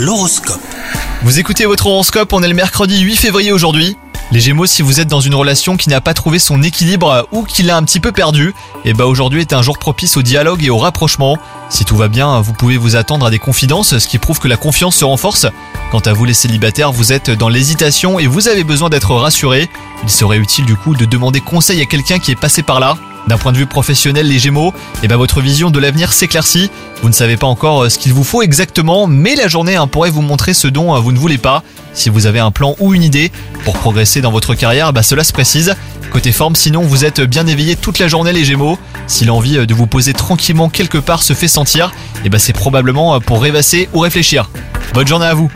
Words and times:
L'horoscope. 0.00 0.62
Vous 1.24 1.40
écoutez 1.40 1.66
votre 1.66 1.86
horoscope, 1.86 2.32
on 2.32 2.42
est 2.42 2.48
le 2.48 2.54
mercredi 2.54 3.00
8 3.00 3.16
février 3.16 3.52
aujourd'hui. 3.52 3.98
Les 4.32 4.40
Gémeaux, 4.40 4.64
si 4.64 4.80
vous 4.80 4.98
êtes 4.98 5.08
dans 5.08 5.20
une 5.20 5.34
relation 5.34 5.76
qui 5.76 5.90
n'a 5.90 6.00
pas 6.00 6.14
trouvé 6.14 6.38
son 6.38 6.62
équilibre 6.62 7.28
ou 7.32 7.42
qui 7.42 7.62
l'a 7.62 7.76
un 7.76 7.82
petit 7.82 8.00
peu 8.00 8.10
perdu, 8.10 8.54
et 8.86 8.94
bah 8.94 9.04
aujourd'hui 9.04 9.42
est 9.42 9.52
un 9.52 9.60
jour 9.60 9.78
propice 9.78 10.16
au 10.16 10.22
dialogue 10.22 10.64
et 10.64 10.70
au 10.70 10.78
rapprochement. 10.78 11.36
Si 11.68 11.84
tout 11.84 11.98
va 11.98 12.08
bien, 12.08 12.40
vous 12.40 12.54
pouvez 12.54 12.78
vous 12.78 12.96
attendre 12.96 13.26
à 13.26 13.30
des 13.30 13.38
confidences, 13.38 13.98
ce 13.98 14.08
qui 14.08 14.16
prouve 14.16 14.38
que 14.38 14.48
la 14.48 14.56
confiance 14.56 14.96
se 14.96 15.04
renforce. 15.04 15.46
Quant 15.90 15.98
à 15.98 16.14
vous 16.14 16.24
les 16.24 16.32
célibataires, 16.32 16.92
vous 16.92 17.12
êtes 17.12 17.28
dans 17.28 17.50
l'hésitation 17.50 18.18
et 18.18 18.26
vous 18.26 18.48
avez 18.48 18.64
besoin 18.64 18.88
d'être 18.88 19.14
rassuré. 19.14 19.68
Il 20.02 20.10
serait 20.10 20.38
utile 20.38 20.64
du 20.64 20.76
coup 20.76 20.94
de 20.94 21.04
demander 21.04 21.42
conseil 21.42 21.82
à 21.82 21.84
quelqu'un 21.84 22.18
qui 22.18 22.30
est 22.30 22.40
passé 22.40 22.62
par 22.62 22.80
là. 22.80 22.96
D'un 23.28 23.38
point 23.38 23.52
de 23.52 23.58
vue 23.58 23.66
professionnel, 23.66 24.26
les 24.26 24.38
Gémeaux, 24.38 24.72
et 25.02 25.08
bah 25.08 25.16
votre 25.16 25.40
vision 25.40 25.70
de 25.70 25.78
l'avenir 25.78 26.12
s'éclaircit. 26.12 26.70
Vous 27.02 27.08
ne 27.08 27.14
savez 27.14 27.36
pas 27.36 27.46
encore 27.46 27.84
euh, 27.84 27.88
ce 27.88 27.98
qu'il 27.98 28.12
vous 28.12 28.24
faut 28.24 28.42
exactement, 28.42 29.06
mais 29.06 29.34
la 29.34 29.48
journée 29.48 29.76
hein, 29.76 29.86
pourrait 29.86 30.10
vous 30.10 30.22
montrer 30.22 30.54
ce 30.54 30.68
dont 30.68 30.94
euh, 30.94 30.98
vous 30.98 31.12
ne 31.12 31.18
voulez 31.18 31.38
pas. 31.38 31.62
Si 31.92 32.08
vous 32.08 32.26
avez 32.26 32.38
un 32.38 32.50
plan 32.50 32.74
ou 32.78 32.94
une 32.94 33.02
idée 33.02 33.30
pour 33.64 33.74
progresser 33.74 34.20
dans 34.20 34.32
votre 34.32 34.54
carrière, 34.54 34.92
bah 34.92 35.02
cela 35.02 35.24
se 35.24 35.32
précise. 35.32 35.74
Côté 36.12 36.32
forme, 36.32 36.56
sinon 36.56 36.82
vous 36.82 37.04
êtes 37.04 37.20
bien 37.20 37.46
éveillé 37.46 37.76
toute 37.76 37.98
la 37.98 38.08
journée 38.08 38.32
les 38.32 38.44
Gémeaux. 38.44 38.78
Si 39.06 39.24
l'envie 39.24 39.58
euh, 39.58 39.66
de 39.66 39.74
vous 39.74 39.86
poser 39.86 40.12
tranquillement 40.12 40.68
quelque 40.68 40.98
part 40.98 41.22
se 41.22 41.34
fait 41.34 41.48
sentir, 41.48 41.92
et 42.24 42.30
bah 42.30 42.38
c'est 42.38 42.52
probablement 42.52 43.20
pour 43.20 43.42
rêvasser 43.42 43.88
ou 43.92 44.00
réfléchir. 44.00 44.50
Bonne 44.92 45.06
journée 45.06 45.26
à 45.26 45.34
vous 45.34 45.50